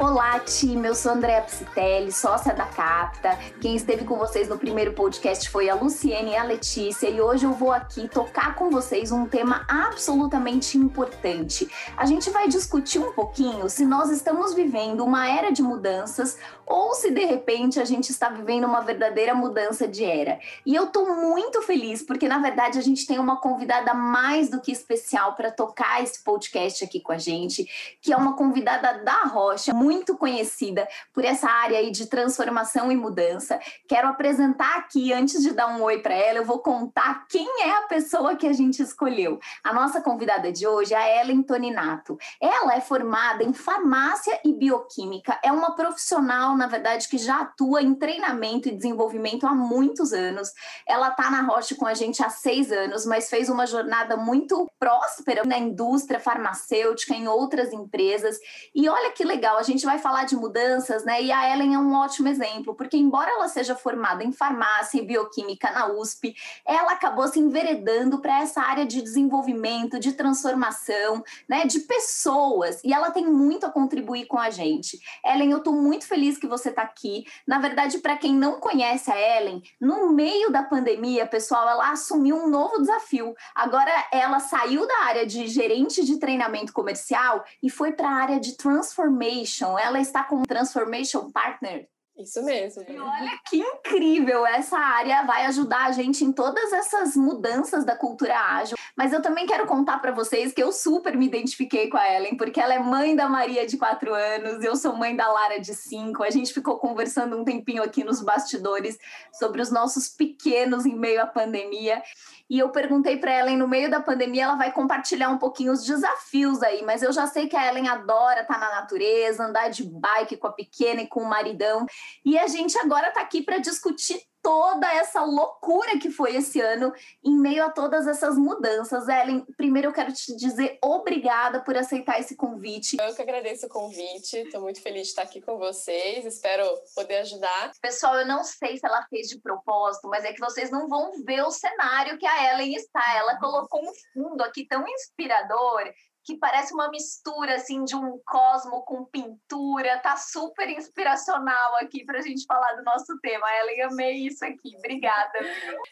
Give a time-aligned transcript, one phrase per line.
[0.00, 0.88] Olá, time.
[0.88, 3.38] Eu sou Andréa Psitelli, sócia da Capta.
[3.60, 7.06] Quem esteve com vocês no primeiro podcast foi a Luciene e a Letícia.
[7.06, 11.68] E hoje eu vou aqui tocar com vocês um tema absolutamente importante.
[11.98, 16.38] A gente vai discutir um pouquinho se nós estamos vivendo uma era de mudanças
[16.70, 20.38] ou se de repente a gente está vivendo uma verdadeira mudança de era.
[20.64, 24.60] E eu tô muito feliz porque, na verdade, a gente tem uma convidada mais do
[24.60, 27.66] que especial para tocar esse podcast aqui com a gente,
[28.00, 32.90] que é uma convidada da Rocha, muito muito conhecida por essa área aí de transformação
[32.90, 33.58] e mudança.
[33.86, 37.72] Quero apresentar aqui, antes de dar um oi para ela, eu vou contar quem é
[37.72, 39.38] a pessoa que a gente escolheu.
[39.62, 42.16] A nossa convidada de hoje é a Ellen Toninato.
[42.40, 47.80] Ela é formada em farmácia e bioquímica, é uma profissional, na verdade, que já atua
[47.80, 50.52] em treinamento e desenvolvimento há muitos anos.
[50.86, 54.70] Ela está na Rocha com a gente há seis anos, mas fez uma jornada muito
[54.78, 58.36] próspera na indústria farmacêutica, em outras empresas.
[58.74, 61.22] E olha que legal, a gente vai falar de mudanças, né?
[61.22, 65.06] E a Ellen é um ótimo exemplo, porque embora ela seja formada em farmácia e
[65.06, 66.34] bioquímica na USP,
[66.66, 71.64] ela acabou se enveredando para essa área de desenvolvimento, de transformação, né?
[71.64, 72.82] De pessoas.
[72.84, 75.00] E ela tem muito a contribuir com a gente.
[75.24, 77.24] Ellen, eu estou muito feliz que você está aqui.
[77.46, 82.36] Na verdade, para quem não conhece a Ellen, no meio da pandemia, pessoal, ela assumiu
[82.36, 83.34] um novo desafio.
[83.54, 88.38] Agora ela saiu da área de gerente de treinamento comercial e foi para a área
[88.38, 89.30] de transformation
[89.78, 91.88] ela está com Transformation Partner.
[92.22, 92.84] Isso mesmo.
[92.88, 94.46] E olha que incrível!
[94.46, 98.76] Essa área vai ajudar a gente em todas essas mudanças da cultura ágil.
[98.96, 102.36] Mas eu também quero contar para vocês que eu super me identifiquei com a Ellen,
[102.36, 105.74] porque ela é mãe da Maria de quatro anos, eu sou mãe da Lara de
[105.74, 106.22] cinco.
[106.22, 108.98] A gente ficou conversando um tempinho aqui nos bastidores
[109.32, 112.02] sobre os nossos pequenos em meio à pandemia.
[112.50, 115.84] E eu perguntei para Ellen, no meio da pandemia, ela vai compartilhar um pouquinho os
[115.84, 119.70] desafios aí, mas eu já sei que a Ellen adora estar tá na natureza, andar
[119.70, 121.86] de bike com a pequena e com o maridão.
[122.24, 126.92] E a gente agora está aqui para discutir toda essa loucura que foi esse ano
[127.22, 129.08] em meio a todas essas mudanças.
[129.08, 132.96] Ellen, primeiro eu quero te dizer obrigada por aceitar esse convite.
[133.00, 137.18] Eu que agradeço o convite, estou muito feliz de estar aqui com vocês, espero poder
[137.18, 137.72] ajudar.
[137.80, 141.22] Pessoal, eu não sei se ela fez de propósito, mas é que vocês não vão
[141.24, 143.16] ver o cenário que a Ellen está.
[143.16, 145.82] Ela colocou um fundo aqui tão inspirador
[146.24, 149.98] que parece uma mistura assim de um cosmo com pintura.
[150.00, 153.46] Tá super inspiracional aqui para a gente falar do nosso tema.
[153.60, 154.76] Ellen, amei isso aqui.
[154.78, 155.38] Obrigada.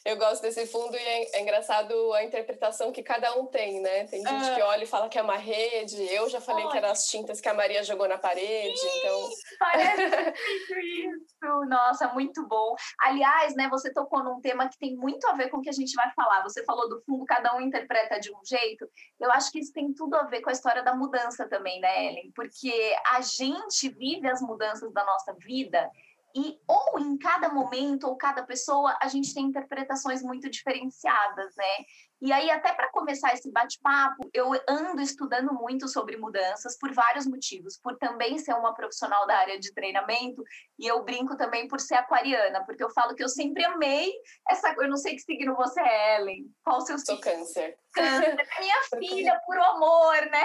[0.05, 4.05] Eu gosto desse fundo e é, é, engraçado a interpretação que cada um tem, né?
[4.05, 4.55] Tem gente ah.
[4.55, 5.97] que olha e fala que é uma rede.
[6.13, 6.73] Eu já falei Olha.
[6.73, 8.79] que eram as tintas que a Maria jogou na parede.
[8.79, 10.03] Sim, então parece
[10.81, 11.67] isso.
[11.69, 12.75] Nossa, muito bom.
[13.01, 13.69] Aliás, né?
[13.71, 16.11] Você tocou num tema que tem muito a ver com o que a gente vai
[16.13, 16.43] falar.
[16.43, 18.87] Você falou do fundo, cada um interpreta de um jeito.
[19.19, 22.07] Eu acho que isso tem tudo a ver com a história da mudança também, né,
[22.07, 22.33] Ellen?
[22.35, 22.73] Porque
[23.07, 25.91] a gente vive as mudanças da nossa vida
[26.35, 31.85] e ou em cada momento ou cada pessoa a gente tem interpretações muito diferenciadas, né?
[32.21, 37.27] E aí, até para começar esse bate-papo, eu ando estudando muito sobre mudanças por vários
[37.27, 37.79] motivos.
[37.79, 40.43] Por também ser uma profissional da área de treinamento,
[40.79, 44.13] e eu brinco também por ser aquariana, porque eu falo que eu sempre amei
[44.51, 44.75] essa.
[44.79, 46.45] Eu não sei que signo você é, Ellen.
[46.65, 47.23] Qual o seu signo?
[47.23, 47.79] Sou câncer.
[47.93, 48.37] Câncer.
[48.59, 50.45] Minha filha, por amor, né?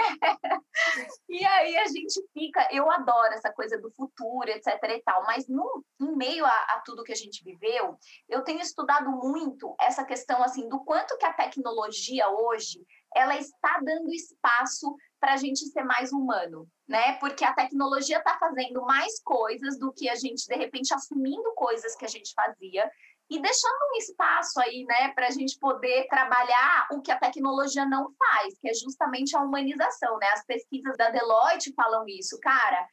[1.28, 2.68] e aí a gente fica.
[2.70, 6.82] Eu adoro essa coisa do futuro, etc e tal, mas no, em meio a, a
[6.84, 7.98] tudo que a gente viveu,
[8.28, 13.36] eu tenho estudado muito essa questão assim do quanto que a tecnologia tecnologia hoje, ela
[13.36, 17.14] está dando espaço para a gente ser mais humano, né?
[17.14, 21.96] Porque a tecnologia está fazendo mais coisas do que a gente, de repente, assumindo coisas
[21.96, 22.90] que a gente fazia
[23.30, 27.86] e deixando um espaço aí, né, para a gente poder trabalhar o que a tecnologia
[27.86, 30.28] não faz, que é justamente a humanização, né?
[30.34, 32.86] As pesquisas da Deloitte falam isso, cara.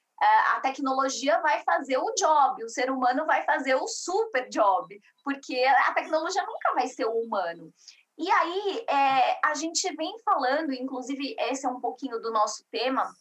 [0.55, 5.65] A tecnologia vai fazer o job, o ser humano vai fazer o super job, porque
[5.65, 7.73] a tecnologia nunca vai ser o humano.
[8.21, 13.11] E aí, é, a gente vem falando, inclusive, esse é um pouquinho do nosso tema,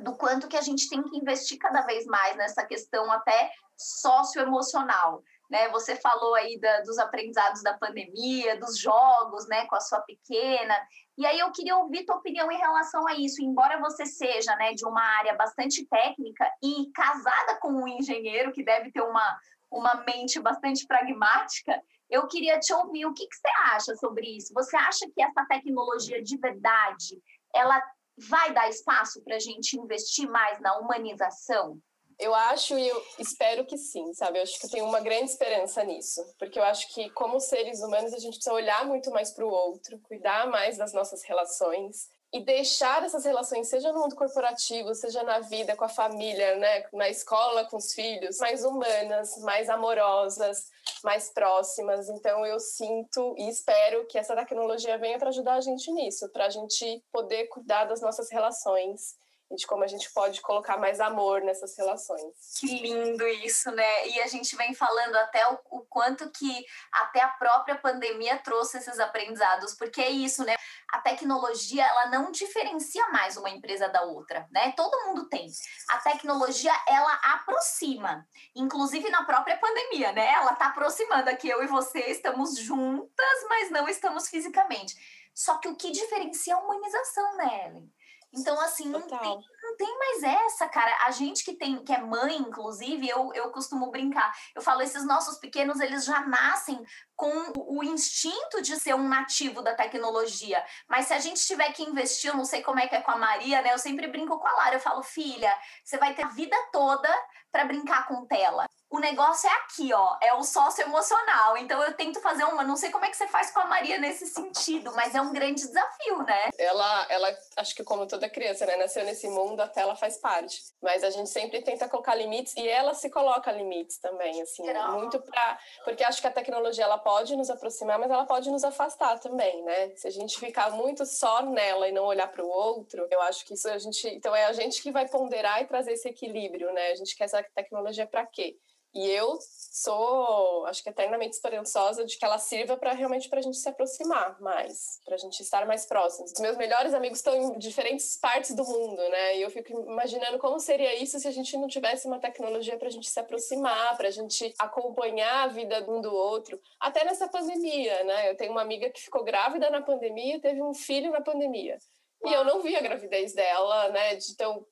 [0.00, 5.22] do quanto que a gente tem que investir cada vez mais nessa questão até socioemocional.
[5.50, 5.68] Né?
[5.68, 10.74] Você falou aí da, dos aprendizados da pandemia, dos jogos, né, com a sua pequena.
[11.18, 13.42] E aí eu queria ouvir tua opinião em relação a isso.
[13.42, 18.64] Embora você seja, né, de uma área bastante técnica e casada com um engenheiro que
[18.64, 19.38] deve ter uma
[19.70, 21.80] uma mente bastante pragmática,
[22.10, 24.52] eu queria te ouvir o que, que você acha sobre isso.
[24.54, 27.20] Você acha que essa tecnologia de verdade
[27.54, 27.82] ela
[28.28, 31.78] vai dar espaço para a gente investir mais na humanização?
[32.18, 34.38] Eu acho e eu espero que sim, sabe?
[34.38, 37.80] Eu acho que eu tenho uma grande esperança nisso, porque eu acho que como seres
[37.80, 42.08] humanos a gente precisa olhar muito mais para o outro, cuidar mais das nossas relações
[42.32, 46.84] e deixar essas relações, seja no mundo corporativo, seja na vida com a família, né,
[46.92, 50.68] na escola com os filhos, mais humanas, mais amorosas,
[51.02, 52.08] mais próximas.
[52.08, 56.46] Então eu sinto e espero que essa tecnologia venha para ajudar a gente nisso, para
[56.46, 59.16] a gente poder cuidar das nossas relações
[59.50, 62.58] e de como a gente pode colocar mais amor nessas relações.
[62.58, 64.08] Que lindo isso, né?
[64.08, 68.78] E a gente vem falando até o, o, quanto que até a própria pandemia trouxe
[68.78, 70.54] esses aprendizados, porque é isso, né?
[70.92, 74.72] A tecnologia, ela não diferencia mais uma empresa da outra, né?
[74.76, 75.50] Todo mundo tem.
[75.90, 80.32] A tecnologia, ela aproxima, inclusive na própria pandemia, né?
[80.32, 84.94] Ela tá aproximando aqui eu e você estamos juntas, mas não estamos fisicamente.
[85.34, 87.92] Só que o que diferencia é a humanização, né, Ellen?
[88.32, 91.06] Então, assim, não tem, não tem, mais essa, cara.
[91.06, 94.32] A gente que tem, que é mãe, inclusive, eu, eu costumo brincar.
[94.54, 96.84] Eu falo, esses nossos pequenos, eles já nascem
[97.16, 100.62] com o instinto de ser um nativo da tecnologia.
[100.88, 103.10] Mas se a gente tiver que investir, eu não sei como é que é com
[103.10, 103.72] a Maria, né?
[103.72, 104.76] Eu sempre brinco com a Lara.
[104.76, 105.52] Eu falo, filha,
[105.82, 107.08] você vai ter a vida toda
[107.50, 111.56] para brincar com tela o negócio é aqui, ó, é o sócio emocional.
[111.58, 113.98] Então eu tento fazer uma, não sei como é que você faz com a Maria
[113.98, 116.48] nesse sentido, mas é um grande desafio, né?
[116.58, 120.62] Ela, ela acho que como toda criança, né, nasceu nesse mundo, até ela faz parte.
[120.82, 124.62] Mas a gente sempre tenta colocar limites e ela se coloca limites também, assim,
[124.92, 128.64] muito para porque acho que a tecnologia ela pode nos aproximar, mas ela pode nos
[128.64, 129.90] afastar também, né?
[129.96, 133.44] Se a gente ficar muito só nela e não olhar para o outro, eu acho
[133.44, 136.72] que isso a gente, então é a gente que vai ponderar e trazer esse equilíbrio,
[136.72, 136.92] né?
[136.92, 138.56] A gente quer essa tecnologia para quê?
[138.94, 139.38] E eu
[139.70, 143.68] sou, acho que eternamente esperançosa de que ela sirva para realmente para a gente se
[143.68, 146.32] aproximar mais, para a gente estar mais próximos.
[146.32, 149.36] Os meus melhores amigos estão em diferentes partes do mundo, né?
[149.36, 152.88] E eu fico imaginando como seria isso se a gente não tivesse uma tecnologia para
[152.88, 157.28] a gente se aproximar, para a gente acompanhar a vida um do outro, até nessa
[157.28, 158.30] pandemia, né?
[158.30, 161.78] Eu tenho uma amiga que ficou grávida na pandemia e teve um filho na pandemia.
[162.24, 164.16] E eu não vi a gravidez dela, né?
[164.16, 164.66] De tão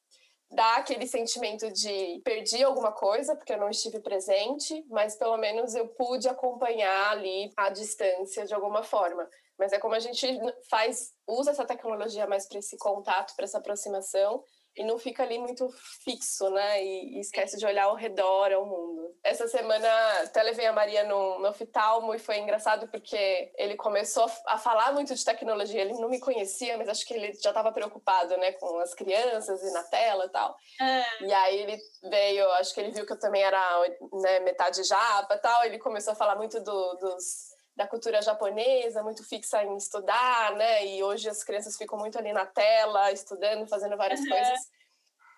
[0.50, 5.74] dá aquele sentimento de perdi alguma coisa porque eu não estive presente, mas pelo menos
[5.74, 9.28] eu pude acompanhar ali à distância de alguma forma.
[9.58, 10.26] Mas é como a gente
[10.68, 14.44] faz, usa essa tecnologia mais para esse contato, para essa aproximação,
[14.76, 15.68] e não fica ali muito
[16.04, 16.84] fixo, né?
[16.84, 19.14] E, e, esquece de olhar ao redor, ao mundo.
[19.24, 19.88] Essa semana
[20.22, 24.92] até levei a Maria no, no oftalmo e foi engraçado porque ele começou a falar
[24.92, 25.80] muito de tecnologia.
[25.80, 29.62] Ele não me conhecia, mas acho que ele já estava preocupado, né, com as crianças
[29.62, 30.56] e na tela e tal.
[30.80, 31.24] É.
[31.24, 31.78] E aí ele
[32.10, 33.82] veio, acho que ele viu que eu também era
[34.12, 35.64] né, metade japa e tal.
[35.64, 40.86] Ele começou a falar muito do, dos da cultura japonesa, muito fixa em estudar, né?
[40.86, 44.28] E hoje as crianças ficam muito ali na tela, estudando, fazendo várias uhum.
[44.28, 44.60] coisas.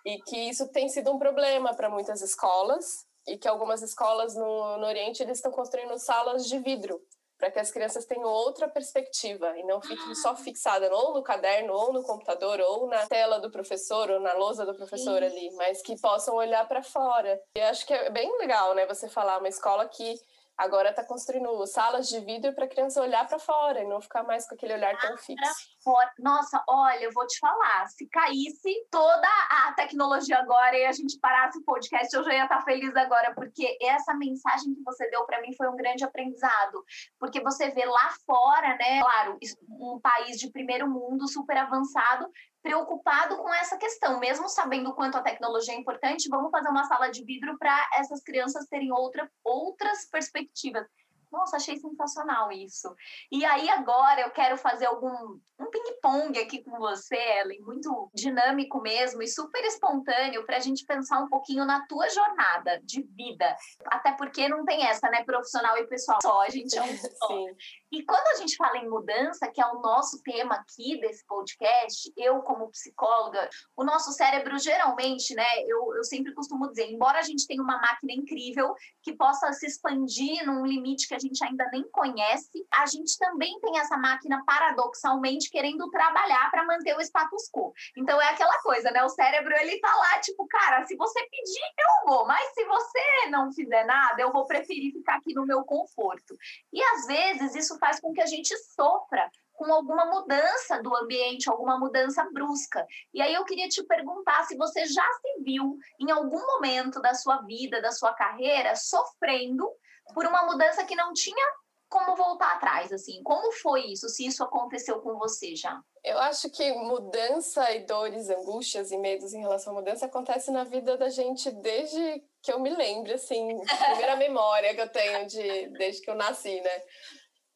[0.05, 4.77] E que isso tem sido um problema para muitas escolas, e que algumas escolas no,
[4.77, 7.01] no Oriente eles estão construindo salas de vidro,
[7.37, 11.73] para que as crianças tenham outra perspectiva e não fiquem só fixadas ou no caderno,
[11.73, 15.25] ou no computador, ou na tela do professor, ou na lousa do professor Sim.
[15.25, 17.39] ali, mas que possam olhar para fora.
[17.55, 20.19] E acho que é bem legal, né, você falar uma escola que
[20.59, 24.23] agora está construindo salas de vidro para a criança olhar para fora e não ficar
[24.23, 25.78] mais com aquele olhar tão fixo.
[26.19, 31.19] Nossa, olha, eu vou te falar, se caísse toda a tecnologia agora e a gente
[31.19, 35.25] parasse o podcast, eu já ia estar feliz agora, porque essa mensagem que você deu
[35.25, 36.83] para mim foi um grande aprendizado,
[37.19, 39.37] porque você vê lá fora, né, claro,
[39.69, 42.29] um país de primeiro mundo super avançado,
[42.61, 46.83] preocupado com essa questão, mesmo sabendo o quanto a tecnologia é importante, vamos fazer uma
[46.85, 50.85] sala de vidro para essas crianças terem outra, outras perspectivas.
[51.31, 52.93] Nossa, achei sensacional isso.
[53.31, 58.81] E aí agora eu quero fazer algum um ping-pong aqui com você, Ellen, muito dinâmico
[58.81, 63.55] mesmo e super espontâneo para a gente pensar um pouquinho na tua jornada de vida.
[63.85, 67.27] Até porque não tem essa, né, profissional e pessoal só, a gente é um só.
[67.91, 72.11] E quando a gente fala em mudança, que é o nosso tema aqui desse podcast,
[72.15, 77.23] eu como psicóloga, o nosso cérebro geralmente, né, eu, eu sempre costumo dizer, embora a
[77.23, 81.67] gente tenha uma máquina incrível que possa se expandir num limite que a gente ainda
[81.71, 87.49] nem conhece, a gente também tem essa máquina paradoxalmente querendo trabalhar para manter o status
[87.51, 87.73] quo.
[87.97, 89.03] Então é aquela coisa, né?
[89.03, 93.29] O cérebro ele tá lá tipo, cara, se você pedir, eu vou, mas se você
[93.31, 96.37] não fizer nada, eu vou preferir ficar aqui no meu conforto.
[96.71, 101.49] E às vezes isso faz com que a gente sofra com alguma mudança do ambiente,
[101.49, 102.85] alguma mudança brusca.
[103.13, 107.13] E aí eu queria te perguntar se você já se viu em algum momento da
[107.13, 109.69] sua vida, da sua carreira, sofrendo
[110.13, 111.45] por uma mudança que não tinha
[111.89, 113.21] como voltar atrás, assim.
[113.23, 114.07] Como foi isso?
[114.07, 115.81] Se isso aconteceu com você já?
[116.03, 120.63] Eu acho que mudança e dores, angústias e medos em relação à mudança acontece na
[120.63, 123.59] vida da gente desde que eu me lembro, assim,
[123.89, 126.83] primeira memória que eu tenho de desde que eu nasci, né?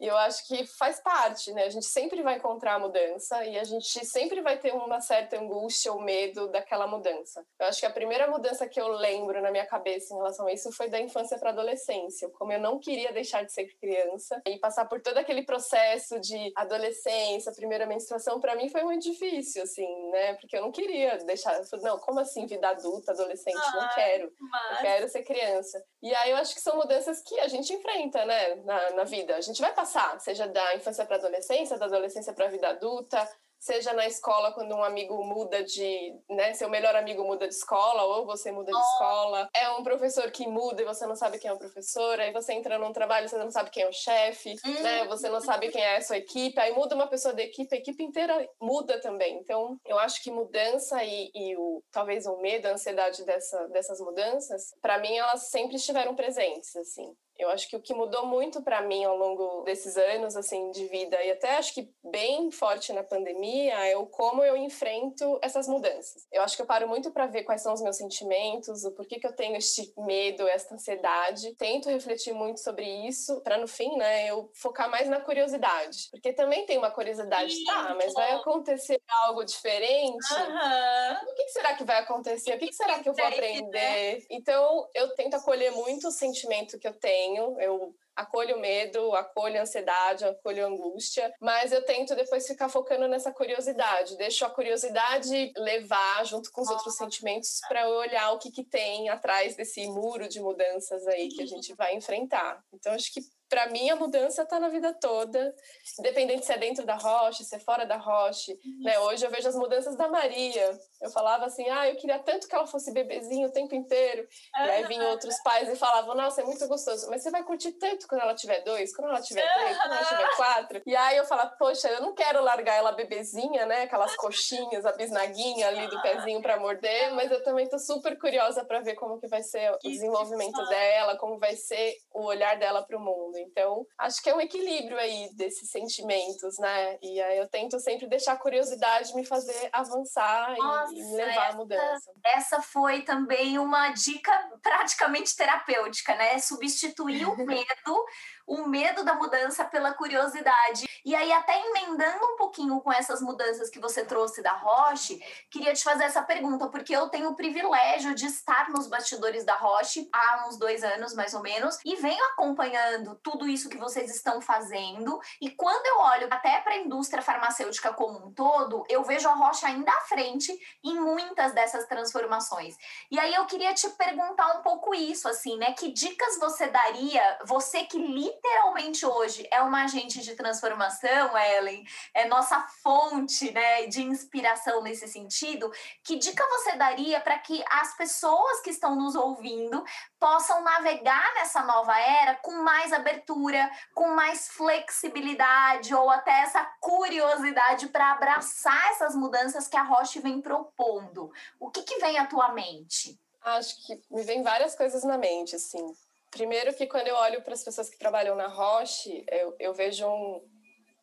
[0.04, 1.64] E eu acho que faz parte, né?
[1.64, 5.40] A gente sempre vai encontrar a mudança e a gente sempre vai ter uma certa
[5.40, 7.42] angústia ou medo daquela mudança.
[7.58, 10.52] Eu acho que a primeira mudança que eu lembro na minha cabeça em relação a
[10.52, 14.60] isso foi da infância para adolescência, como eu não queria deixar de ser criança e
[14.60, 19.88] passar por todo aquele processo de adolescência, primeira menstruação, para mim foi muito difícil, assim,
[20.12, 20.34] né?
[20.34, 23.56] Porque eu não queria deixar, eu falei, não, como assim vida adulta, adolescente?
[23.56, 24.34] Ai, não quero.
[24.38, 24.72] Mas...
[24.72, 25.82] Eu quero ser criança.
[26.02, 29.38] E aí eu acho que são mudanças que a gente enfrenta, né, na, na vida.
[29.38, 33.28] A gente vai passar, seja da infância para adolescência, da adolescência para a vida adulta,
[33.64, 38.04] seja na escola quando um amigo muda de, né, seu melhor amigo muda de escola
[38.04, 38.82] ou você muda de oh.
[38.82, 42.34] escola, é um professor que muda e você não sabe quem é o professor, aí
[42.34, 44.84] você entra num trabalho e você não sabe quem é o chefe, uhum.
[44.84, 47.74] né, você não sabe quem é a sua equipe, aí muda uma pessoa da equipe,
[47.74, 49.38] a equipe inteira muda também.
[49.38, 54.02] Então, eu acho que mudança e, e o talvez o medo, a ansiedade dessa, dessas
[54.02, 57.16] mudanças, para mim elas sempre estiveram presentes, assim.
[57.44, 60.86] Eu acho que o que mudou muito para mim ao longo desses anos assim de
[60.88, 65.68] vida e até acho que bem forte na pandemia é o como eu enfrento essas
[65.68, 66.26] mudanças.
[66.32, 69.20] Eu acho que eu paro muito para ver quais são os meus sentimentos, o porquê
[69.20, 71.54] que eu tenho este medo, esta ansiedade.
[71.56, 76.32] Tento refletir muito sobre isso para no fim, né, eu focar mais na curiosidade, porque
[76.32, 80.34] também tem uma curiosidade, Sim, tá, mas vai acontecer algo diferente.
[80.34, 81.32] Uhum.
[81.32, 82.56] O que será que vai acontecer?
[82.56, 83.36] O que será que eu vou né?
[83.36, 84.26] aprender?
[84.30, 89.14] Então eu tento acolher muito o sentimento que eu tenho tenho, eu acolho o medo,
[89.16, 94.46] acolho a ansiedade, acolho a angústia, mas eu tento depois ficar focando nessa curiosidade, deixo
[94.46, 99.10] a curiosidade levar junto com os outros sentimentos para eu olhar o que, que tem
[99.10, 102.62] atrás desse muro de mudanças aí que a gente vai enfrentar.
[102.72, 103.22] Então acho que
[103.54, 105.54] para mim a mudança está na vida toda,
[106.00, 108.52] independente se é dentro da rocha, se é fora da rocha.
[108.82, 108.98] Né?
[108.98, 110.80] Hoje eu vejo as mudanças da Maria.
[111.00, 114.28] Eu falava assim, ah, eu queria tanto que ela fosse bebezinho o tempo inteiro.
[114.58, 117.74] E aí vinham outros pais e falavam, nossa, é muito gostoso, mas você vai curtir
[117.74, 120.82] tanto quando ela tiver dois, quando ela tiver três, quando ela tiver quatro.
[120.88, 123.84] E aí eu falava, poxa, eu não quero largar ela bebezinha, né?
[123.84, 128.66] Aquelas coxinhas, a bisnaguinha ali do pezinho para morder, mas eu também tô super curiosa
[128.66, 132.82] para ver como que vai ser o desenvolvimento dela, como vai ser o olhar dela
[132.82, 133.43] para o mundo.
[133.44, 136.98] Então, acho que é um equilíbrio aí desses sentimentos, né?
[137.02, 141.54] E aí eu tento sempre deixar a curiosidade me fazer avançar Nossa, e, levar essa,
[141.54, 142.12] a mudança.
[142.26, 144.32] Essa foi também uma dica
[144.62, 146.40] praticamente terapêutica, né?
[146.40, 148.06] Substituir o medo
[148.46, 150.88] o medo da mudança pela curiosidade.
[151.06, 155.74] E aí, até emendando um pouquinho com essas mudanças que você trouxe da Roche, queria
[155.74, 160.08] te fazer essa pergunta, porque eu tenho o privilégio de estar nos bastidores da Roche
[160.14, 164.42] há uns dois anos, mais ou menos, e venho acompanhando tudo isso que vocês estão
[164.42, 165.20] fazendo.
[165.42, 169.34] E quando eu olho até para a indústria farmacêutica como um todo, eu vejo a
[169.34, 172.76] Roche ainda à frente em muitas dessas transformações.
[173.10, 175.74] E aí eu queria te perguntar um pouco isso, assim, né?
[175.74, 181.86] Que dicas você daria, você que lida literalmente hoje é uma agente de transformação, Ellen,
[182.14, 185.72] é nossa fonte né, de inspiração nesse sentido.
[186.04, 189.84] Que dica você daria para que as pessoas que estão nos ouvindo
[190.20, 197.88] possam navegar nessa nova era com mais abertura, com mais flexibilidade ou até essa curiosidade
[197.88, 201.32] para abraçar essas mudanças que a Roche vem propondo?
[201.60, 203.20] O que, que vem à tua mente?
[203.42, 205.94] Acho que me vem várias coisas na mente, assim.
[206.34, 210.08] Primeiro que quando eu olho para as pessoas que trabalham na Roche, eu, eu vejo
[210.08, 210.44] um,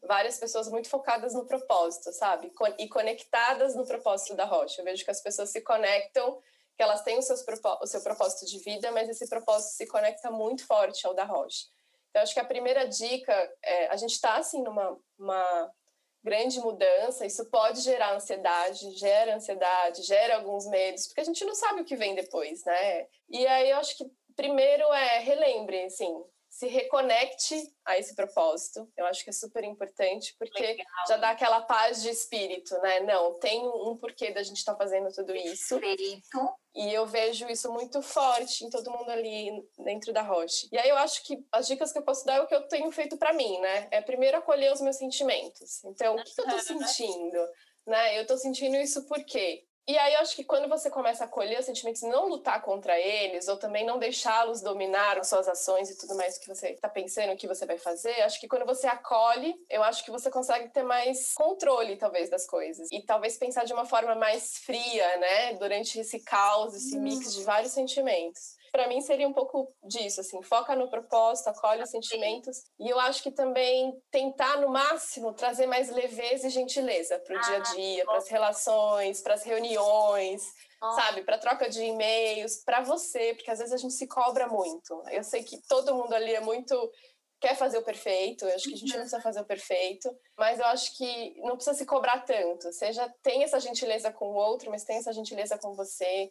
[0.02, 2.52] várias pessoas muito focadas no propósito, sabe?
[2.80, 4.80] E conectadas no propósito da Roche.
[4.80, 6.42] Eu vejo que as pessoas se conectam,
[6.76, 7.44] que elas têm os seus,
[7.80, 11.66] o seu propósito de vida, mas esse propósito se conecta muito forte ao da Roche.
[12.10, 13.32] Então, acho que a primeira dica
[13.62, 15.72] é, a gente está, assim, numa uma
[16.24, 21.54] grande mudança, isso pode gerar ansiedade, gera ansiedade, gera alguns medos, porque a gente não
[21.54, 23.06] sabe o que vem depois, né?
[23.28, 24.04] E aí eu acho que
[24.36, 28.90] Primeiro é relembre, assim, se reconecte a esse propósito.
[28.96, 30.86] Eu acho que é super importante, porque Legal.
[31.08, 33.00] já dá aquela paz de espírito, né?
[33.00, 35.78] Não, tem um porquê da gente estar tá fazendo tudo isso.
[35.78, 36.50] Perfeito.
[36.74, 40.66] E eu vejo isso muito forte em todo mundo ali dentro da rocha.
[40.72, 42.66] E aí eu acho que as dicas que eu posso dar é o que eu
[42.66, 43.88] tenho feito para mim, né?
[43.90, 45.84] É primeiro acolher os meus sentimentos.
[45.84, 47.38] Então, o que, que eu tô sentindo?
[47.86, 48.18] Né?
[48.18, 49.64] Eu tô sentindo isso por quê?
[49.88, 52.62] E aí eu acho que quando você começa a acolher os sentimentos e não lutar
[52.62, 56.88] contra eles, ou também não deixá-los dominar suas ações e tudo mais que você está
[56.88, 60.30] pensando, o que você vai fazer, acho que quando você acolhe, eu acho que você
[60.30, 62.88] consegue ter mais controle, talvez, das coisas.
[62.92, 65.54] E talvez pensar de uma forma mais fria, né?
[65.54, 70.42] Durante esse caos, esse mix de vários sentimentos para mim seria um pouco disso, assim,
[70.42, 72.62] foca no propósito, acolhe os sentimentos.
[72.78, 77.38] E eu acho que também tentar no máximo trazer mais leveza e gentileza para o
[77.38, 80.42] ah, dia a dia, para as relações, para as reuniões,
[80.94, 85.02] sabe, para troca de e-mails, para você, porque às vezes a gente se cobra muito.
[85.10, 86.74] Eu sei que todo mundo ali é muito
[87.40, 90.58] quer fazer o perfeito, eu acho que a gente não precisa fazer o perfeito, mas
[90.58, 92.70] eu acho que não precisa se cobrar tanto.
[92.70, 96.30] Seja tem essa gentileza com o outro, mas tem essa gentileza com você.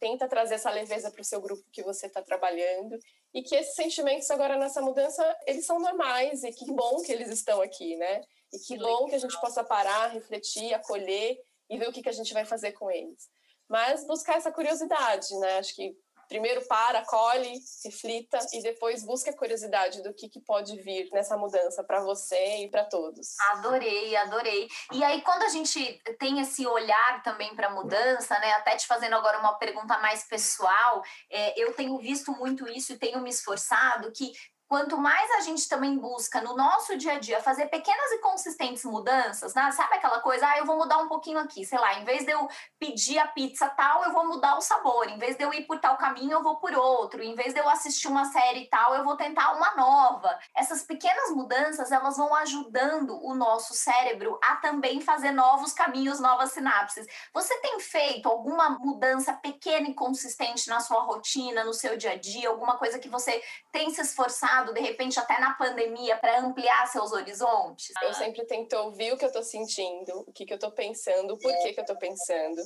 [0.00, 2.98] Tenta trazer essa leveza para o seu grupo que você está trabalhando
[3.32, 7.28] e que esses sentimentos agora nessa mudança eles são normais e que bom que eles
[7.28, 8.20] estão aqui, né?
[8.52, 11.36] E que bom que a gente possa parar, refletir, acolher
[11.68, 13.28] e ver o que, que a gente vai fazer com eles.
[13.68, 15.58] Mas buscar essa curiosidade, né?
[15.58, 15.96] Acho que
[16.28, 21.36] primeiro para, acolhe, reflita e depois busque a curiosidade do que, que pode vir nessa
[21.36, 23.34] mudança para você e para todos.
[23.52, 24.68] Adorei, adorei.
[24.92, 28.52] E aí, quando a gente tem esse olhar também para a mudança, né?
[28.52, 32.98] Até te fazendo agora uma pergunta mais pessoal, é, eu tenho visto muito isso e
[32.98, 34.32] tenho me esforçado que
[34.68, 38.84] quanto mais a gente também busca no nosso dia a dia fazer pequenas e consistentes
[38.84, 39.70] mudanças, né?
[39.72, 42.32] sabe aquela coisa, ah, eu vou mudar um pouquinho aqui, sei lá, em vez de
[42.32, 45.66] eu pedir a pizza tal, eu vou mudar o sabor, em vez de eu ir
[45.66, 48.94] por tal caminho, eu vou por outro, em vez de eu assistir uma série tal,
[48.94, 50.36] eu vou tentar uma nova.
[50.56, 56.52] Essas pequenas mudanças, elas vão ajudando o nosso cérebro a também fazer novos caminhos, novas
[56.52, 57.06] sinapses.
[57.32, 62.18] Você tem feito alguma mudança pequena e consistente na sua rotina, no seu dia a
[62.18, 66.86] dia, alguma coisa que você tem se esforçado de repente, até na pandemia, para ampliar
[66.86, 67.92] seus horizontes?
[68.02, 71.36] Eu sempre tento ouvir o que eu estou sentindo, o que, que eu estou pensando,
[71.38, 72.62] por que, que eu estou pensando.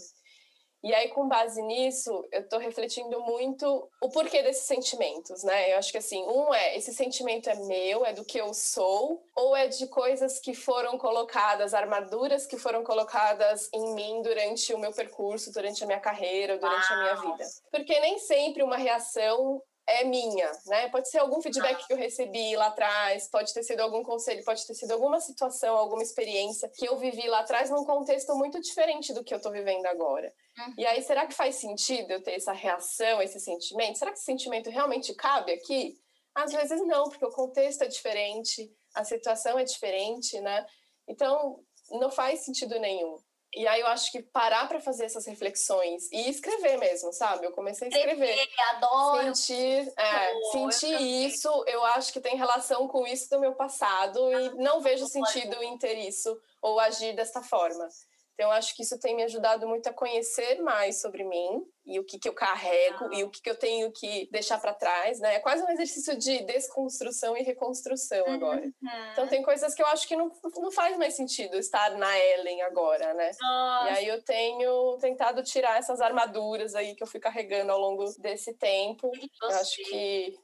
[0.82, 5.72] E aí, com base nisso, eu estou refletindo muito o porquê desses sentimentos, né?
[5.72, 9.20] Eu acho que assim, um é esse sentimento é meu, é do que eu sou,
[9.34, 14.78] ou é de coisas que foram colocadas, armaduras que foram colocadas em mim durante o
[14.78, 17.00] meu percurso, durante a minha carreira, durante Uau.
[17.00, 17.50] a minha vida.
[17.72, 20.88] Porque nem sempre uma reação é minha, né?
[20.90, 24.66] Pode ser algum feedback que eu recebi lá atrás, pode ter sido algum conselho, pode
[24.66, 29.14] ter sido alguma situação, alguma experiência que eu vivi lá atrás num contexto muito diferente
[29.14, 30.30] do que eu tô vivendo agora.
[30.58, 30.74] Uhum.
[30.76, 33.98] E aí, será que faz sentido eu ter essa reação, esse sentimento?
[33.98, 35.98] Será que esse sentimento realmente cabe aqui?
[36.34, 40.66] Às vezes não, porque o contexto é diferente, a situação é diferente, né?
[41.08, 43.18] Então, não faz sentido nenhum.
[43.54, 47.46] E aí eu acho que parar para fazer essas reflexões e escrever mesmo, sabe?
[47.46, 48.28] Eu comecei a escrever.
[48.28, 49.34] escrever adoro.
[49.34, 53.54] Sentir, é, oh, sentir eu isso, eu acho que tem relação com isso do meu
[53.54, 57.88] passado e não vejo sentido em ter isso ou agir desta forma.
[58.38, 61.98] Então, eu acho que isso tem me ajudado muito a conhecer mais sobre mim e
[61.98, 63.10] o que, que eu carrego ah.
[63.12, 65.34] e o que, que eu tenho que deixar para trás, né?
[65.34, 68.34] É quase um exercício de desconstrução e reconstrução uhum.
[68.34, 68.72] agora.
[69.12, 72.62] Então, tem coisas que eu acho que não, não faz mais sentido estar na Ellen
[72.62, 73.32] agora, né?
[73.40, 73.90] Nossa.
[73.90, 78.04] E aí eu tenho tentado tirar essas armaduras aí que eu fui carregando ao longo
[78.20, 79.10] desse tempo.
[79.42, 80.38] Eu acho que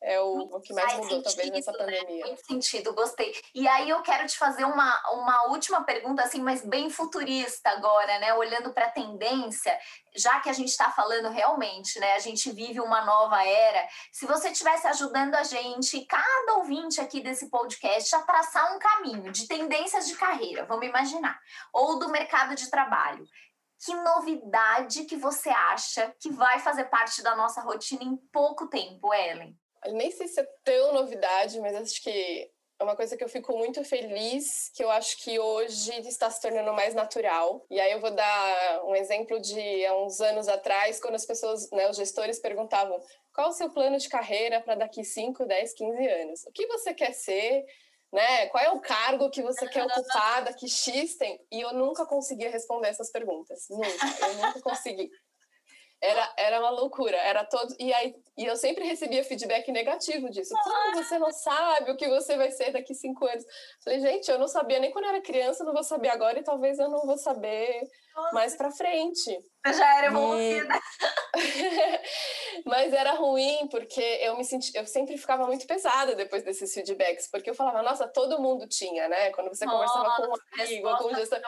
[0.00, 1.78] é o, o que mais Faz mudou, sentido, talvez, nessa né?
[1.78, 2.26] pandemia.
[2.26, 2.36] Né?
[2.46, 3.34] sentido, gostei.
[3.54, 8.18] E aí eu quero te fazer uma, uma última pergunta, assim, mas bem futurista agora,
[8.18, 8.32] né?
[8.34, 9.76] Olhando para a tendência,
[10.14, 12.14] já que a gente está falando realmente, né?
[12.14, 13.88] A gente vive uma nova era.
[14.12, 19.32] Se você estivesse ajudando a gente, cada ouvinte aqui desse podcast, a traçar um caminho
[19.32, 21.38] de tendências de carreira, vamos imaginar,
[21.72, 23.24] ou do mercado de trabalho.
[23.84, 29.14] Que novidade que você acha que vai fazer parte da nossa rotina em pouco tempo,
[29.14, 29.56] Ellen?
[29.92, 33.56] Nem sei se é tão novidade, mas acho que é uma coisa que eu fico
[33.56, 37.66] muito feliz, que eu acho que hoje está se tornando mais natural.
[37.68, 41.68] E aí eu vou dar um exemplo de há uns anos atrás, quando as pessoas,
[41.72, 43.00] né, os gestores perguntavam
[43.34, 46.42] qual o seu plano de carreira para daqui 5, 10, 15 anos?
[46.46, 47.64] O que você quer ser?
[48.12, 48.46] Né?
[48.46, 51.40] Qual é o cargo que você quer ocupar daqui X tem?
[51.50, 53.66] E eu nunca conseguia responder essas perguntas.
[53.68, 53.86] Nunca.
[54.26, 55.10] Eu nunca consegui.
[56.00, 57.74] Era, era uma loucura, era todo.
[57.78, 60.54] E aí e eu sempre recebia feedback negativo disso.
[60.62, 63.44] Como você não sabe o que você vai ser daqui cinco anos?
[63.82, 66.44] Falei, gente, eu não sabia nem quando eu era criança, não vou saber agora e
[66.44, 67.82] talvez eu não vou saber
[68.14, 68.32] Nossa.
[68.32, 69.36] mais para frente.
[69.66, 70.80] Você já era evoluída.
[72.64, 77.28] Mas era ruim porque eu me senti, eu sempre ficava muito pesada depois desses feedbacks,
[77.30, 79.30] porque eu falava, nossa, todo mundo tinha, né?
[79.30, 81.40] Quando você nossa, conversava com um amigo, com um gestor,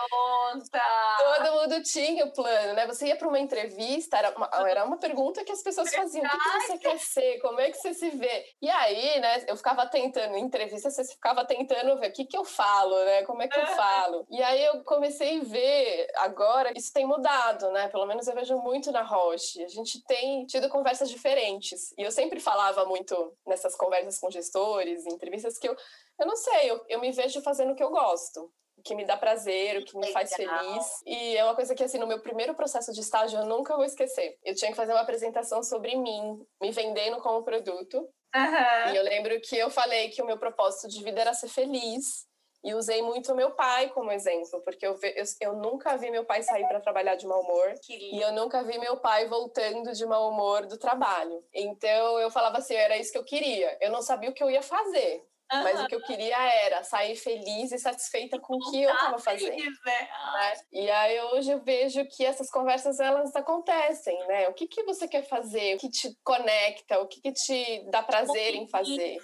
[1.19, 2.87] todo mundo tinha o plano, né?
[2.87, 6.29] Você ia para uma entrevista, era uma, era uma pergunta que as pessoas faziam, o
[6.29, 7.39] que, que você quer ser?
[7.41, 8.45] Como é que você se vê?
[8.61, 12.37] E aí, né, eu ficava tentando, em entrevista, você ficava tentando ver o que que
[12.37, 13.23] eu falo, né?
[13.25, 14.27] Como é que eu falo?
[14.31, 17.89] E aí eu comecei a ver, agora, isso tem mudado, né?
[17.89, 19.63] Pelo menos eu vejo muito na Roche.
[19.65, 21.93] A gente tem tido conversas diferentes.
[21.99, 25.77] E eu sempre falava muito nessas conversas com gestores, em entrevistas, que eu,
[26.19, 29.05] eu não sei, eu, eu me vejo fazendo o que eu gosto o que me
[29.05, 30.87] dá prazer, o que me faz feliz.
[31.07, 33.85] E é uma coisa que, assim, no meu primeiro processo de estágio eu nunca vou
[33.85, 34.39] esquecer.
[34.43, 37.99] Eu tinha que fazer uma apresentação sobre mim, me vendendo como produto.
[38.35, 38.93] Uhum.
[38.93, 42.27] E eu lembro que eu falei que o meu propósito de vida era ser feliz.
[42.63, 46.43] E usei muito meu pai como exemplo, porque eu, eu, eu nunca vi meu pai
[46.43, 47.75] sair para trabalhar de mau humor.
[47.89, 51.43] E eu nunca vi meu pai voltando de mau humor do trabalho.
[51.55, 53.79] Então eu falava assim, era isso que eu queria.
[53.81, 55.63] Eu não sabia o que eu ia fazer, Uhum.
[55.65, 59.19] Mas o que eu queria era sair feliz e satisfeita com o que eu estava
[59.19, 59.51] fazendo.
[59.51, 60.09] Feliz, né?
[60.35, 60.61] né?
[60.73, 64.49] E aí hoje eu vejo que essas conversas elas acontecem, né?
[64.49, 65.75] O que, que você quer fazer?
[65.75, 67.01] O que te conecta?
[67.01, 69.19] O que, que te dá prazer em fazer?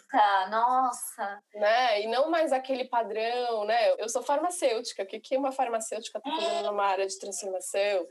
[0.50, 1.42] Nossa!
[1.54, 2.02] Né?
[2.02, 3.92] E não mais aquele padrão, né?
[3.98, 5.04] Eu sou farmacêutica.
[5.04, 8.06] O que, que uma farmacêutica está fazendo numa área de transformação?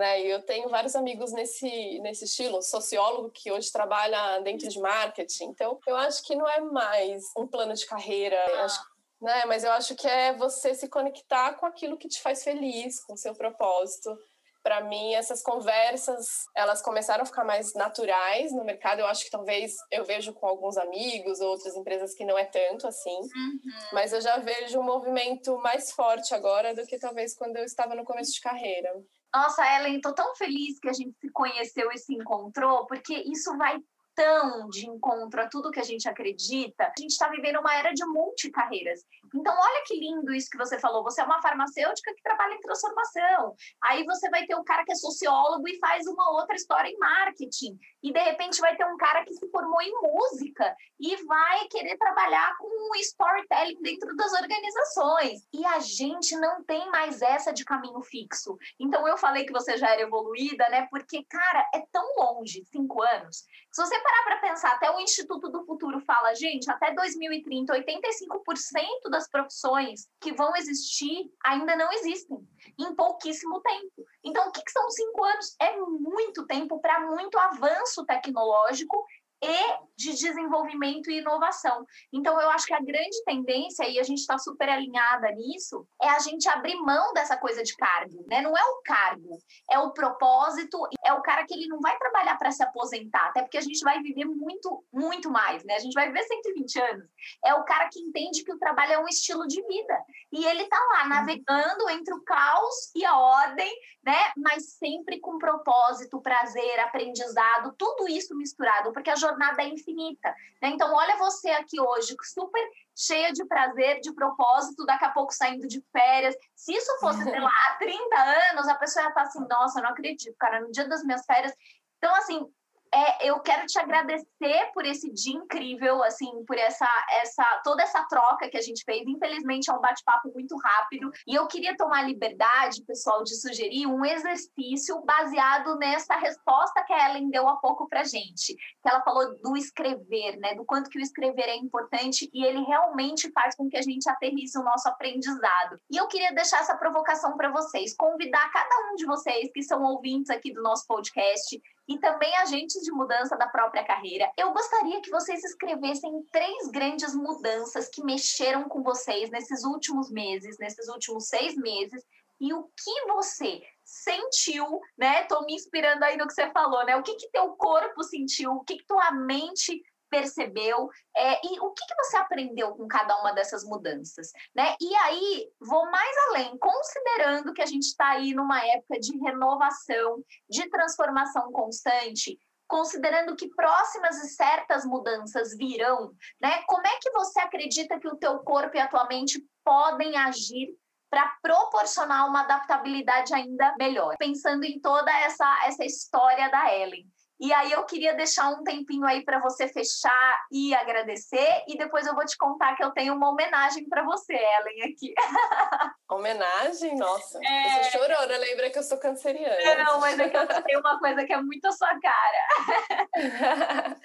[0.00, 0.22] Né?
[0.22, 5.48] E eu tenho vários amigos nesse, nesse estilo, sociólogo que hoje trabalha dentro de marketing.
[5.48, 8.34] Então, eu acho que não é mais um plano de carreira.
[8.54, 8.64] Ah.
[8.64, 8.80] Acho,
[9.20, 9.44] né?
[9.44, 13.12] Mas eu acho que é você se conectar com aquilo que te faz feliz, com
[13.12, 14.18] o seu propósito
[14.62, 19.30] para mim essas conversas elas começaram a ficar mais naturais no mercado eu acho que
[19.30, 23.60] talvez eu vejo com alguns amigos outras empresas que não é tanto assim uhum.
[23.94, 27.94] mas eu já vejo um movimento mais forte agora do que talvez quando eu estava
[27.94, 29.02] no começo de carreira
[29.34, 33.56] nossa, Ellen, estou tão feliz que a gente se conheceu e se encontrou, porque isso
[33.56, 33.80] vai
[34.14, 37.92] tão de encontro a tudo que a gente acredita, a gente está vivendo uma era
[37.92, 39.00] de multicarreiras.
[39.34, 41.02] Então, olha que lindo isso que você falou.
[41.04, 43.54] Você é uma farmacêutica que trabalha em transformação.
[43.82, 46.98] Aí você vai ter um cara que é sociólogo e faz uma outra história em
[46.98, 47.78] marketing.
[48.02, 51.96] E de repente vai ter um cara que se formou em música e vai querer
[51.96, 55.46] trabalhar com storytelling dentro das organizações.
[55.52, 58.56] E a gente não tem mais essa de caminho fixo.
[58.78, 60.86] Então eu falei que você já era evoluída, né?
[60.90, 63.44] Porque, cara, é tão longe, cinco anos.
[63.70, 69.10] Se você parar para pensar, até o Instituto do Futuro fala, gente, até 2030, 85%
[69.10, 72.38] das profissões que vão existir ainda não existem,
[72.78, 74.04] em pouquíssimo tempo.
[74.24, 75.56] Então, o que, que são cinco anos?
[75.60, 79.04] É muito tempo para muito avanço tecnológico
[79.42, 81.86] e de desenvolvimento e inovação.
[82.12, 86.08] Então, eu acho que a grande tendência, e a gente está super alinhada nisso, é
[86.10, 88.24] a gente abrir mão dessa coisa de cargo.
[88.28, 88.42] Né?
[88.42, 89.38] Não é o cargo,
[89.70, 90.78] é o propósito,
[91.10, 93.80] é o cara que ele não vai trabalhar para se aposentar, até porque a gente
[93.80, 95.74] vai viver muito, muito mais, né?
[95.74, 97.08] A gente vai viver 120 anos.
[97.44, 100.04] É o cara que entende que o trabalho é um estilo de vida.
[100.32, 104.32] E ele está lá navegando entre o caos e a ordem, né?
[104.36, 110.34] Mas sempre com propósito, prazer, aprendizado, tudo isso misturado, porque a jornada é infinita.
[110.62, 110.70] Né?
[110.70, 112.62] Então, olha você aqui hoje, super
[112.96, 116.34] cheia de prazer, de propósito, daqui a pouco saindo de férias.
[116.54, 118.16] Se isso fosse, sei lá, há 30
[118.50, 121.24] anos, a pessoa ia estar assim, nossa, eu não acredito, cara, no dia das minhas
[121.24, 121.52] férias.
[121.98, 122.46] Então, assim,
[122.92, 126.88] é, eu quero te agradecer por esse dia incrível, assim, por essa,
[127.22, 129.06] essa toda essa troca que a gente fez.
[129.06, 134.04] Infelizmente é um bate-papo muito rápido e eu queria tomar liberdade, pessoal, de sugerir um
[134.04, 139.38] exercício baseado nessa resposta que a Ellen deu há pouco para gente, que ela falou
[139.40, 143.68] do escrever, né, do quanto que o escrever é importante e ele realmente faz com
[143.68, 145.78] que a gente aterrisse o nosso aprendizado.
[145.90, 149.82] E eu queria deixar essa provocação para vocês, convidar cada um de vocês que são
[149.82, 154.30] ouvintes aqui do nosso podcast e também agentes de mudança da própria carreira.
[154.38, 160.56] Eu gostaria que vocês escrevessem três grandes mudanças que mexeram com vocês nesses últimos meses,
[160.60, 162.00] nesses últimos seis meses,
[162.40, 165.24] e o que você sentiu, né?
[165.24, 166.96] Tô me inspirando aí no que você falou, né?
[166.96, 171.70] O que que teu corpo sentiu, o que que tua mente percebeu é, e o
[171.70, 174.74] que, que você aprendeu com cada uma dessas mudanças, né?
[174.80, 180.22] E aí vou mais além, considerando que a gente está aí numa época de renovação,
[180.48, 186.62] de transformação constante, considerando que próximas e certas mudanças virão, né?
[186.66, 190.68] Como é que você acredita que o teu corpo e a tua mente podem agir
[191.10, 194.16] para proporcionar uma adaptabilidade ainda melhor?
[194.18, 197.06] Pensando em toda essa essa história da Ellen.
[197.40, 202.06] E aí eu queria deixar um tempinho aí para você fechar e agradecer e depois
[202.06, 205.14] eu vou te contar que eu tenho uma homenagem para você, Ellen, aqui.
[206.06, 206.96] Homenagem?
[206.96, 207.78] Nossa, é...
[207.78, 209.84] eu sou chorona, lembra que eu sou canceriana.
[209.84, 213.08] Não, mas é que eu tenho uma coisa que é muito a sua cara.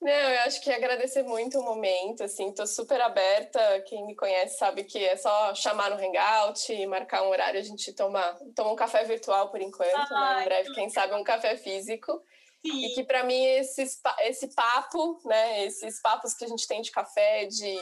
[0.00, 4.58] Não, eu acho que agradecer muito o momento, assim, tô super aberta, quem me conhece
[4.58, 8.20] sabe que é só chamar no Hangout, marcar um horário, a gente toma,
[8.56, 10.40] toma um café virtual por enquanto, Ai, né?
[10.40, 12.20] em breve, quem sabe um café físico.
[12.64, 12.84] Sim.
[12.86, 13.82] E que para mim esse,
[14.20, 17.76] esse papo, né, esses papos que a gente tem de café, de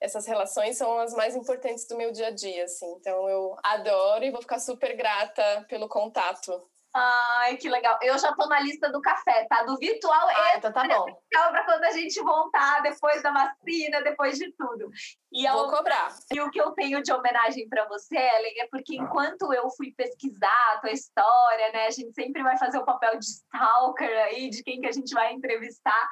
[0.00, 2.90] essas relações são as mais importantes do meu dia a dia, assim.
[2.98, 6.52] Então eu adoro e vou ficar super grata pelo contato.
[6.94, 7.98] Ai, que legal.
[8.02, 9.62] Eu já tô na lista do café, tá?
[9.62, 11.06] Do virtual ah, então tá bom.
[11.30, 14.90] para quando a gente voltar depois da vacina, depois de tudo.
[15.32, 16.14] E Vou cobrar.
[16.30, 19.94] E o que eu tenho de homenagem para você, Ellen, é porque enquanto eu fui
[19.96, 21.86] pesquisar a tua história, né?
[21.86, 25.14] A gente sempre vai fazer o papel de stalker aí, de quem que a gente
[25.14, 26.10] vai entrevistar.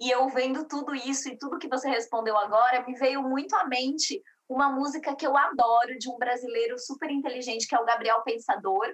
[0.00, 3.66] E eu vendo tudo isso e tudo que você respondeu agora, me veio muito à
[3.66, 8.22] mente uma música que eu adoro de um brasileiro super inteligente, que é o Gabriel
[8.22, 8.86] Pensador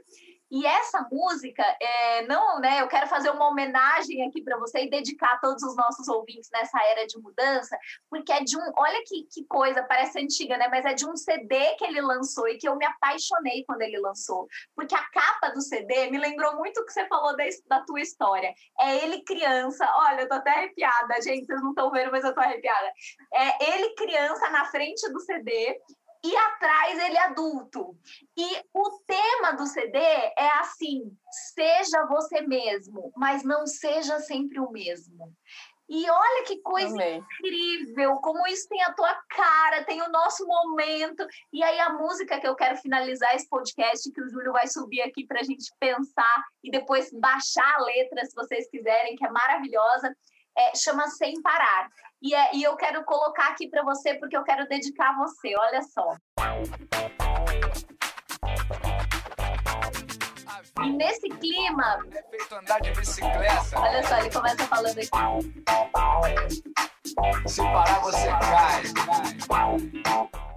[0.51, 2.81] E essa música, é, não, né?
[2.81, 6.49] Eu quero fazer uma homenagem aqui para você e dedicar a todos os nossos ouvintes
[6.53, 10.69] nessa era de mudança, porque é de um, olha que, que coisa, parece antiga, né?
[10.69, 13.99] Mas é de um CD que ele lançou e que eu me apaixonei quando ele
[13.99, 17.85] lançou, porque a capa do CD me lembrou muito o que você falou da, da
[17.85, 18.55] tua história.
[18.81, 22.35] É ele criança, olha, eu tô até arrepiada, gente, vocês não estão vendo, mas eu
[22.35, 22.91] tô arrepiada.
[23.35, 25.79] É ele criança na frente do CD
[26.25, 27.97] e atrás ele é adulto.
[28.37, 31.17] E o tema do CD é assim:
[31.55, 35.33] seja você mesmo, mas não seja sempre o mesmo.
[35.89, 37.25] E olha que coisa Amém.
[37.41, 41.27] incrível, como isso tem a tua cara, tem o nosso momento.
[41.51, 45.01] E aí a música que eu quero finalizar esse podcast, que o Júlio vai subir
[45.01, 49.31] aqui para a gente pensar e depois baixar a letra, se vocês quiserem, que é
[49.31, 50.15] maravilhosa,
[50.59, 51.89] é, chama Sem Parar.
[52.21, 55.55] E, é, e eu quero colocar aqui para você, porque eu quero dedicar a você,
[55.57, 56.17] olha só.
[60.83, 62.05] E nesse clima.
[62.11, 63.79] É feito andar de bicicleta.
[63.79, 65.09] Olha só, ele começa falando aqui.
[67.47, 68.83] Se parar, você cai.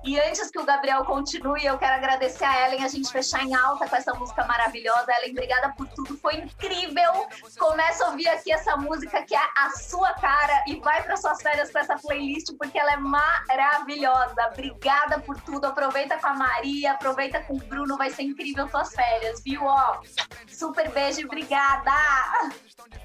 [0.04, 3.54] E antes que o Gabriel continue, eu quero agradecer a Ellen, a gente fechar em
[3.54, 5.06] alta com essa música maravilhosa.
[5.20, 7.28] Ellen, obrigada por tudo, foi incrível.
[7.60, 11.40] Começa a ouvir aqui essa música que é a sua cara e vai para suas
[11.42, 14.50] férias com essa playlist porque ela é maravilhosa.
[14.52, 15.66] Obrigada por tudo.
[15.66, 19.64] Aproveita com a Maria, aproveita com o Bruno, vai ser incrível suas férias, viu?
[19.64, 20.02] Ó,
[20.48, 21.92] super beijo obrigada.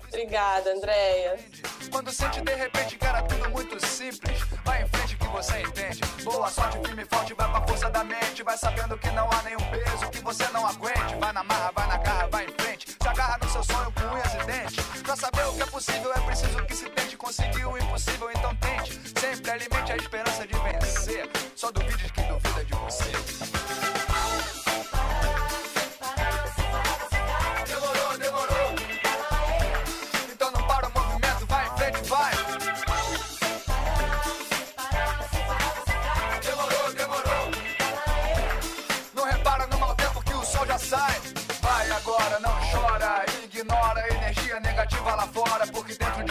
[0.09, 1.39] Obrigada, Andréia.
[1.91, 6.01] Quando sente de repente que era tudo muito simples, vai em frente que você entende.
[6.23, 8.43] Boa sorte, firme e forte, vai pra força da mente.
[8.43, 11.15] Vai sabendo que não há nenhum peso que você não aguente.
[11.19, 12.91] Vai na marra, vai na garra, vai em frente.
[12.91, 15.03] Se agarra no seu sonho com unhas e dentes.
[15.03, 17.17] Pra saber o que é possível, é preciso que se tente.
[17.17, 19.01] Conseguir o impossível, então tente.
[19.19, 21.29] Sempre alimente a esperança de vencer.
[21.55, 23.36] Só duvide de quem duvida de você.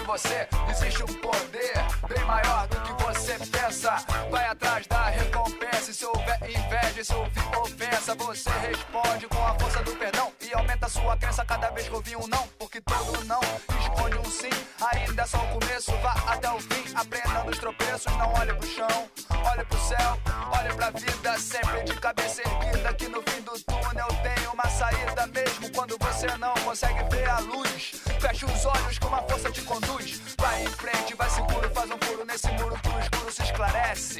[0.06, 1.74] Você existe um poder
[2.08, 3.96] bem maior do que você pensa.
[4.30, 5.92] Vai atrás da recompensa.
[5.92, 10.54] E se houver inveja, se ouvir ofensa, você responde com a força do perdão e
[10.54, 13.40] aumenta sua crença cada vez que ouvir um não, porque todo não
[13.78, 14.50] responde um sim.
[14.94, 18.12] Ainda é só o começo, vá até o fim, aprendendo os tropeços.
[18.18, 19.10] Não olhe pro chão,
[19.52, 20.20] olhe pro céu,
[20.58, 22.94] olhe pra vida, sempre de cabeça erguida.
[22.94, 27.40] Que no fim do túnel tem uma saída, mesmo quando você não consegue ver a
[27.40, 27.94] luz.
[28.20, 30.22] Feche os olhos que uma força te conduz.
[30.40, 34.20] Vai em frente, vai seguro, faz um furo nesse muro que o escuro se esclarece.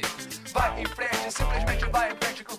[0.52, 2.58] Vai em frente, simplesmente vai em frente, que o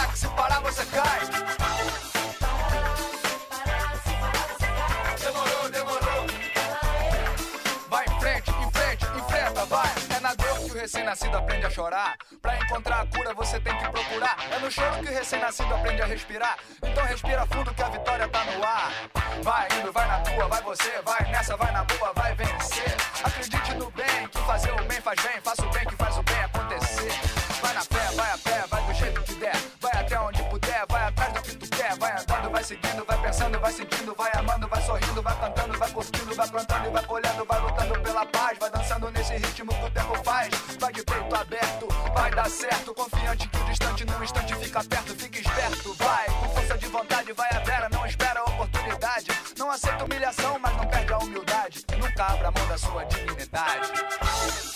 [10.91, 12.17] recém-nascido aprende a chorar.
[12.41, 14.35] Pra encontrar a cura, você tem que procurar.
[14.51, 16.57] É no choro que o recém-nascido aprende a respirar.
[16.83, 18.91] Então respira fundo que a vitória tá no ar.
[19.41, 22.93] Vai indo, vai na tua, vai você, vai nessa, vai na boa, vai vencer.
[23.23, 26.23] Acredite no bem, que fazer o bem faz bem, faça o bem que faz o
[26.23, 27.11] bem acontecer.
[27.61, 30.85] Vai na fé, vai a pé, vai do jeito que der, vai até onde puder,
[30.89, 34.31] vai atrás do que tu quer, vai andando, vai seguindo, vai pensando, vai sentindo, vai
[34.33, 38.25] amando, vai sorrindo, vai cantando, vai curtindo, vai plantando e vai colhendo, vai lutando pela
[38.25, 39.90] paz, vai dançando nesse ritmo que
[42.41, 42.93] dar certo.
[42.93, 46.25] Confiante que o distante num instante fica perto, fica esperto, vai.
[46.25, 49.27] Com força de vontade, vai a vera, não espera a oportunidade.
[49.57, 51.85] Não aceita humilhação, mas não perde a humildade.
[51.99, 54.70] Nunca abra mão da sua dignidade.